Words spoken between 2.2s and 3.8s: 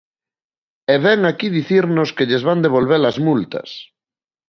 lles van devolver as multas.